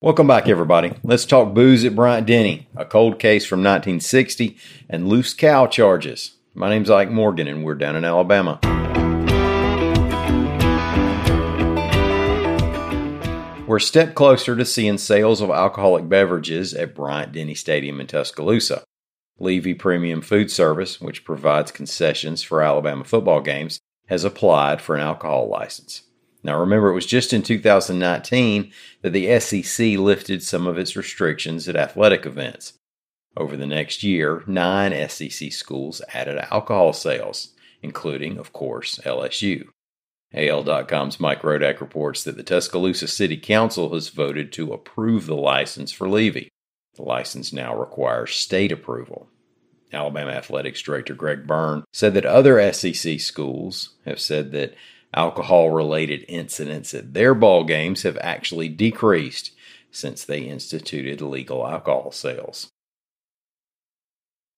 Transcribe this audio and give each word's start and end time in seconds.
Welcome 0.00 0.28
back, 0.28 0.46
everybody. 0.46 0.92
Let's 1.02 1.26
talk 1.26 1.54
booze 1.54 1.84
at 1.84 1.96
Bryant 1.96 2.24
Denny, 2.24 2.68
a 2.76 2.84
cold 2.84 3.18
case 3.18 3.44
from 3.44 3.64
1960, 3.64 4.56
and 4.88 5.08
loose 5.08 5.34
cow 5.34 5.66
charges. 5.66 6.36
My 6.54 6.68
name's 6.68 6.88
Ike 6.88 7.10
Morgan, 7.10 7.48
and 7.48 7.64
we're 7.64 7.74
down 7.74 7.96
in 7.96 8.04
Alabama. 8.04 8.60
We're 13.66 13.78
a 13.78 13.80
step 13.80 14.14
closer 14.14 14.54
to 14.54 14.64
seeing 14.64 14.98
sales 14.98 15.40
of 15.40 15.50
alcoholic 15.50 16.08
beverages 16.08 16.74
at 16.74 16.94
Bryant 16.94 17.32
Denny 17.32 17.56
Stadium 17.56 18.00
in 18.00 18.06
Tuscaloosa. 18.06 18.84
Levy 19.40 19.74
Premium 19.74 20.20
Food 20.20 20.52
Service, 20.52 21.00
which 21.00 21.24
provides 21.24 21.72
concessions 21.72 22.44
for 22.44 22.62
Alabama 22.62 23.02
football 23.02 23.40
games, 23.40 23.80
has 24.06 24.22
applied 24.22 24.80
for 24.80 24.94
an 24.94 25.02
alcohol 25.02 25.48
license. 25.48 26.02
Now, 26.42 26.58
remember, 26.60 26.90
it 26.90 26.94
was 26.94 27.06
just 27.06 27.32
in 27.32 27.42
2019 27.42 28.72
that 29.02 29.10
the 29.10 29.40
SEC 29.40 29.98
lifted 29.98 30.42
some 30.42 30.66
of 30.66 30.78
its 30.78 30.96
restrictions 30.96 31.68
at 31.68 31.76
athletic 31.76 32.24
events. 32.26 32.74
Over 33.36 33.56
the 33.56 33.66
next 33.66 34.02
year, 34.02 34.42
nine 34.46 35.08
SEC 35.08 35.52
schools 35.52 36.02
added 36.12 36.38
alcohol 36.50 36.92
sales, 36.92 37.54
including, 37.82 38.38
of 38.38 38.52
course, 38.52 38.98
LSU. 39.04 39.68
AL.com's 40.34 41.18
Mike 41.18 41.42
Rodak 41.42 41.80
reports 41.80 42.22
that 42.24 42.36
the 42.36 42.42
Tuscaloosa 42.42 43.08
City 43.08 43.36
Council 43.36 43.94
has 43.94 44.08
voted 44.08 44.52
to 44.52 44.72
approve 44.72 45.26
the 45.26 45.36
license 45.36 45.90
for 45.90 46.08
Levy. 46.08 46.48
The 46.96 47.02
license 47.02 47.52
now 47.52 47.74
requires 47.78 48.34
state 48.34 48.72
approval. 48.72 49.28
Alabama 49.92 50.32
Athletics 50.32 50.82
Director 50.82 51.14
Greg 51.14 51.46
Byrne 51.46 51.84
said 51.92 52.12
that 52.14 52.26
other 52.26 52.72
SEC 52.72 53.20
schools 53.20 53.94
have 54.04 54.20
said 54.20 54.52
that 54.52 54.74
alcohol 55.14 55.70
related 55.70 56.24
incidents 56.28 56.92
at 56.94 57.14
their 57.14 57.34
ball 57.34 57.64
games 57.64 58.02
have 58.02 58.18
actually 58.20 58.68
decreased 58.68 59.52
since 59.90 60.24
they 60.24 60.42
instituted 60.42 61.20
legal 61.20 61.66
alcohol 61.66 62.12
sales. 62.12 62.70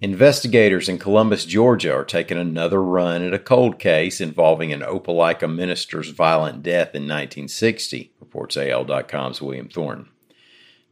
Investigators 0.00 0.90
in 0.90 0.98
Columbus, 0.98 1.46
Georgia 1.46 1.92
are 1.92 2.04
taking 2.04 2.36
another 2.36 2.82
run 2.82 3.22
at 3.22 3.32
a 3.32 3.38
cold 3.38 3.78
case 3.78 4.20
involving 4.20 4.70
an 4.70 4.82
Opelika 4.82 5.52
minister's 5.52 6.10
violent 6.10 6.62
death 6.62 6.94
in 6.94 7.04
1960, 7.04 8.12
reports 8.20 8.58
AL.com's 8.58 9.40
William 9.40 9.68
Thornton. 9.68 10.10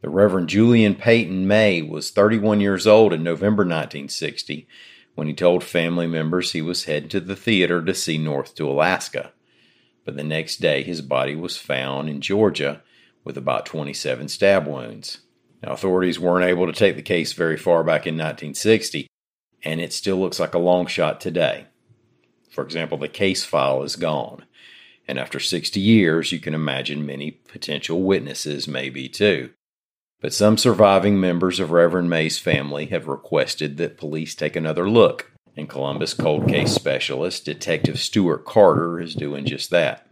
The 0.01 0.09
Reverend 0.09 0.49
Julian 0.49 0.95
Peyton 0.95 1.47
May 1.47 1.83
was 1.83 2.09
31 2.09 2.61
years 2.61 2.87
old 2.87 3.13
in 3.13 3.23
November 3.23 3.61
1960 3.61 4.67
when 5.13 5.27
he 5.27 5.33
told 5.33 5.63
family 5.63 6.07
members 6.07 6.51
he 6.51 6.61
was 6.61 6.83
heading 6.83 7.09
to 7.09 7.19
the 7.19 7.35
theater 7.35 7.83
to 7.83 7.93
see 7.93 8.17
North 8.17 8.55
to 8.55 8.69
Alaska 8.69 9.31
but 10.05 10.15
the 10.15 10.23
next 10.23 10.61
day 10.61 10.83
his 10.83 11.01
body 11.01 11.35
was 11.35 11.57
found 11.57 12.07
in 12.07 12.21
Georgia 12.21 12.81
with 13.23 13.37
about 13.37 13.65
27 13.65 14.29
stab 14.29 14.67
wounds. 14.67 15.17
Now, 15.61 15.71
authorities 15.71 16.19
weren't 16.19 16.45
able 16.45 16.67
to 16.67 16.73
take 16.73 16.95
the 16.95 17.01
case 17.01 17.33
very 17.33 17.57
far 17.57 17.83
back 17.83 18.05
in 18.05 18.13
1960, 18.13 19.07
and 19.63 19.81
it 19.81 19.91
still 19.91 20.17
looks 20.17 20.39
like 20.39 20.53
a 20.53 20.59
long 20.59 20.85
shot 20.85 21.19
today. 21.19 21.65
For 22.51 22.63
example, 22.63 22.99
the 22.99 23.09
case 23.09 23.43
file 23.43 23.81
is 23.81 23.95
gone, 23.95 24.45
and 25.07 25.17
after 25.17 25.39
60 25.39 25.79
years, 25.79 26.31
you 26.31 26.39
can 26.39 26.53
imagine 26.53 27.05
many 27.05 27.31
potential 27.31 28.03
witnesses 28.03 28.67
may 28.67 28.89
be 28.89 29.09
too. 29.09 29.49
But 30.21 30.33
some 30.33 30.57
surviving 30.57 31.19
members 31.19 31.59
of 31.59 31.71
Reverend 31.71 32.09
May's 32.09 32.39
family 32.39 32.85
have 32.87 33.07
requested 33.07 33.77
that 33.77 33.97
police 33.97 34.35
take 34.35 34.55
another 34.55 34.89
look 34.89 35.31
and 35.57 35.69
Columbus 35.69 36.13
cold 36.13 36.47
case 36.47 36.73
specialist, 36.73 37.45
Detective 37.45 37.99
Stuart 37.99 38.45
Carter, 38.45 38.99
is 38.99 39.15
doing 39.15 39.45
just 39.45 39.69
that. 39.69 40.07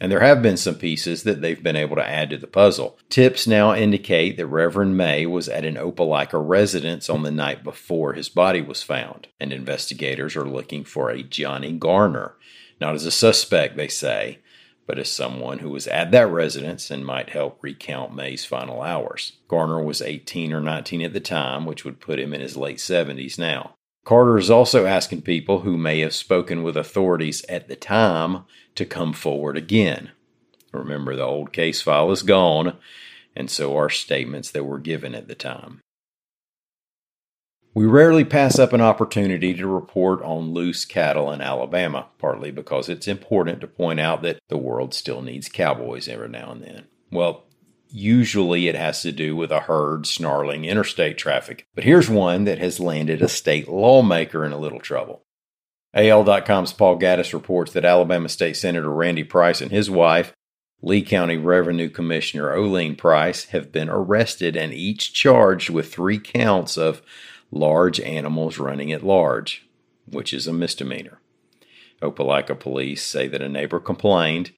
And 0.00 0.12
there 0.12 0.20
have 0.20 0.42
been 0.42 0.58
some 0.58 0.74
pieces 0.74 1.22
that 1.22 1.40
they've 1.40 1.62
been 1.62 1.76
able 1.76 1.96
to 1.96 2.06
add 2.06 2.28
to 2.30 2.36
the 2.36 2.46
puzzle. 2.46 2.98
Tips 3.08 3.46
now 3.46 3.74
indicate 3.74 4.36
that 4.36 4.46
Reverend 4.46 4.96
May 4.96 5.24
was 5.24 5.48
at 5.48 5.64
an 5.64 5.76
Opelika 5.76 6.40
residence 6.42 7.08
on 7.08 7.22
the 7.22 7.30
night 7.30 7.64
before 7.64 8.12
his 8.12 8.28
body 8.28 8.60
was 8.60 8.82
found, 8.82 9.28
and 9.40 9.52
investigators 9.52 10.36
are 10.36 10.44
looking 10.44 10.84
for 10.84 11.08
a 11.08 11.22
Johnny 11.22 11.72
Garner, 11.72 12.36
not 12.78 12.94
as 12.94 13.06
a 13.06 13.10
suspect, 13.10 13.78
they 13.78 13.88
say, 13.88 14.40
but 14.86 14.98
as 14.98 15.10
someone 15.10 15.60
who 15.60 15.70
was 15.70 15.86
at 15.86 16.10
that 16.10 16.28
residence 16.28 16.90
and 16.90 17.04
might 17.04 17.30
help 17.30 17.58
recount 17.62 18.14
May's 18.14 18.44
final 18.44 18.82
hours. 18.82 19.32
Garner 19.48 19.82
was 19.82 20.02
18 20.02 20.52
or 20.52 20.60
19 20.60 21.00
at 21.00 21.14
the 21.14 21.20
time, 21.20 21.64
which 21.64 21.86
would 21.86 22.00
put 22.00 22.20
him 22.20 22.34
in 22.34 22.42
his 22.42 22.56
late 22.56 22.76
70s 22.76 23.38
now. 23.38 23.75
Carter 24.06 24.38
is 24.38 24.52
also 24.52 24.86
asking 24.86 25.22
people 25.22 25.62
who 25.62 25.76
may 25.76 25.98
have 25.98 26.14
spoken 26.14 26.62
with 26.62 26.76
authorities 26.76 27.44
at 27.48 27.66
the 27.66 27.74
time 27.74 28.44
to 28.76 28.86
come 28.86 29.12
forward 29.12 29.56
again. 29.56 30.12
Remember, 30.72 31.16
the 31.16 31.24
old 31.24 31.52
case 31.52 31.82
file 31.82 32.12
is 32.12 32.22
gone, 32.22 32.76
and 33.34 33.50
so 33.50 33.76
are 33.76 33.90
statements 33.90 34.52
that 34.52 34.62
were 34.62 34.78
given 34.78 35.12
at 35.12 35.26
the 35.26 35.34
time. 35.34 35.80
We 37.74 37.84
rarely 37.84 38.24
pass 38.24 38.60
up 38.60 38.72
an 38.72 38.80
opportunity 38.80 39.52
to 39.54 39.66
report 39.66 40.22
on 40.22 40.54
loose 40.54 40.84
cattle 40.84 41.32
in 41.32 41.40
Alabama, 41.40 42.06
partly 42.18 42.52
because 42.52 42.88
it's 42.88 43.08
important 43.08 43.60
to 43.60 43.66
point 43.66 43.98
out 43.98 44.22
that 44.22 44.38
the 44.48 44.56
world 44.56 44.94
still 44.94 45.20
needs 45.20 45.48
cowboys 45.48 46.06
every 46.06 46.28
now 46.28 46.52
and 46.52 46.62
then. 46.62 46.84
Well, 47.10 47.45
Usually 47.98 48.68
it 48.68 48.74
has 48.74 49.00
to 49.00 49.10
do 49.10 49.34
with 49.34 49.50
a 49.50 49.60
herd 49.60 50.06
snarling 50.06 50.66
interstate 50.66 51.16
traffic. 51.16 51.66
But 51.74 51.84
here's 51.84 52.10
one 52.10 52.44
that 52.44 52.58
has 52.58 52.78
landed 52.78 53.22
a 53.22 53.28
state 53.28 53.68
lawmaker 53.68 54.44
in 54.44 54.52
a 54.52 54.58
little 54.58 54.80
trouble. 54.80 55.22
AL.com's 55.94 56.74
Paul 56.74 56.98
Gattis 56.98 57.32
reports 57.32 57.72
that 57.72 57.86
Alabama 57.86 58.28
State 58.28 58.58
Senator 58.58 58.92
Randy 58.92 59.24
Price 59.24 59.62
and 59.62 59.70
his 59.70 59.88
wife, 59.88 60.34
Lee 60.82 61.00
County 61.00 61.38
Revenue 61.38 61.88
Commissioner 61.88 62.54
Oline 62.54 62.96
Price, 62.96 63.46
have 63.46 63.72
been 63.72 63.88
arrested 63.88 64.58
and 64.58 64.74
each 64.74 65.14
charged 65.14 65.70
with 65.70 65.90
three 65.90 66.18
counts 66.18 66.76
of 66.76 67.00
large 67.50 67.98
animals 67.98 68.58
running 68.58 68.92
at 68.92 69.06
large, 69.06 69.66
which 70.04 70.34
is 70.34 70.46
a 70.46 70.52
misdemeanor. 70.52 71.22
Opelika 72.02 72.60
police 72.60 73.02
say 73.02 73.26
that 73.26 73.40
a 73.40 73.48
neighbor 73.48 73.80
complained. 73.80 74.52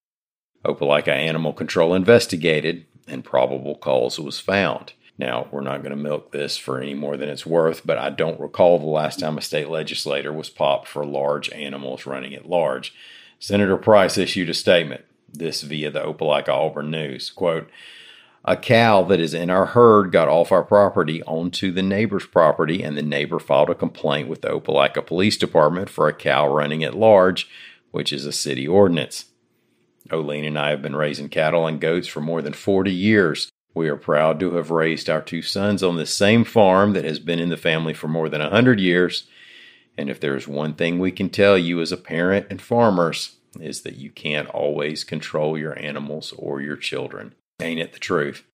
Opelika 0.64 1.10
Animal 1.10 1.52
Control 1.52 1.94
investigated 1.94 2.86
and 3.08 3.24
probable 3.24 3.74
cause 3.74 4.18
was 4.18 4.40
found. 4.40 4.92
Now, 5.18 5.48
we're 5.50 5.62
not 5.62 5.82
going 5.82 5.90
to 5.90 5.96
milk 5.96 6.30
this 6.30 6.56
for 6.56 6.80
any 6.80 6.94
more 6.94 7.16
than 7.16 7.28
it's 7.28 7.44
worth, 7.44 7.84
but 7.84 7.98
I 7.98 8.10
don't 8.10 8.38
recall 8.38 8.78
the 8.78 8.86
last 8.86 9.18
time 9.18 9.36
a 9.36 9.42
state 9.42 9.68
legislator 9.68 10.32
was 10.32 10.48
popped 10.48 10.86
for 10.86 11.04
large 11.04 11.50
animals 11.50 12.06
running 12.06 12.34
at 12.34 12.48
large. 12.48 12.94
Senator 13.40 13.76
Price 13.76 14.16
issued 14.16 14.48
a 14.48 14.54
statement, 14.54 15.04
this 15.32 15.62
via 15.62 15.90
the 15.90 16.00
Opelika 16.00 16.50
Auburn 16.50 16.92
News. 16.92 17.30
Quote, 17.30 17.68
a 18.44 18.56
cow 18.56 19.02
that 19.02 19.20
is 19.20 19.34
in 19.34 19.50
our 19.50 19.66
herd 19.66 20.12
got 20.12 20.28
off 20.28 20.52
our 20.52 20.62
property 20.62 21.22
onto 21.24 21.72
the 21.72 21.82
neighbor's 21.82 22.24
property, 22.24 22.82
and 22.82 22.96
the 22.96 23.02
neighbor 23.02 23.38
filed 23.38 23.70
a 23.70 23.74
complaint 23.74 24.28
with 24.28 24.42
the 24.42 24.48
Opelika 24.48 25.04
Police 25.04 25.36
Department 25.36 25.90
for 25.90 26.08
a 26.08 26.14
cow 26.14 26.48
running 26.48 26.84
at 26.84 26.94
large, 26.94 27.48
which 27.90 28.12
is 28.12 28.24
a 28.24 28.32
city 28.32 28.66
ordinance. 28.66 29.26
Oline 30.10 30.46
and 30.46 30.58
I 30.58 30.70
have 30.70 30.82
been 30.82 30.96
raising 30.96 31.28
cattle 31.28 31.66
and 31.66 31.80
goats 31.80 32.08
for 32.08 32.20
more 32.20 32.42
than 32.42 32.52
40 32.52 32.92
years. 32.92 33.50
We 33.74 33.88
are 33.88 33.96
proud 33.96 34.40
to 34.40 34.54
have 34.54 34.70
raised 34.70 35.08
our 35.08 35.20
two 35.20 35.42
sons 35.42 35.82
on 35.82 35.96
the 35.96 36.06
same 36.06 36.44
farm 36.44 36.92
that 36.94 37.04
has 37.04 37.18
been 37.18 37.38
in 37.38 37.48
the 37.48 37.56
family 37.56 37.94
for 37.94 38.08
more 38.08 38.28
than 38.28 38.40
a 38.40 38.44
100 38.44 38.80
years. 38.80 39.26
And 39.96 40.08
if 40.08 40.20
there 40.20 40.36
is 40.36 40.48
one 40.48 40.74
thing 40.74 40.98
we 40.98 41.12
can 41.12 41.28
tell 41.28 41.58
you 41.58 41.80
as 41.80 41.92
a 41.92 41.96
parent 41.96 42.46
and 42.50 42.60
farmers, 42.60 43.36
is 43.60 43.82
that 43.82 43.96
you 43.96 44.10
can't 44.10 44.48
always 44.50 45.04
control 45.04 45.58
your 45.58 45.78
animals 45.78 46.32
or 46.36 46.60
your 46.60 46.76
children. 46.76 47.34
Ain't 47.60 47.80
it 47.80 47.92
the 47.92 47.98
truth? 47.98 48.44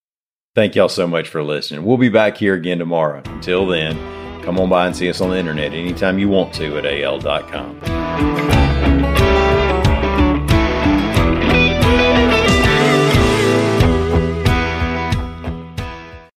Thank 0.54 0.74
y'all 0.74 0.88
so 0.88 1.06
much 1.06 1.28
for 1.28 1.42
listening. 1.42 1.84
We'll 1.84 1.96
be 1.96 2.08
back 2.08 2.36
here 2.36 2.54
again 2.54 2.78
tomorrow. 2.78 3.22
Until 3.24 3.66
then, 3.66 3.96
come 4.42 4.58
on 4.58 4.68
by 4.68 4.86
and 4.86 4.96
see 4.96 5.10
us 5.10 5.20
on 5.20 5.30
the 5.30 5.36
internet 5.36 5.72
anytime 5.72 6.18
you 6.18 6.28
want 6.28 6.54
to 6.54 6.78
at 6.78 6.86
al.com. 6.86 8.63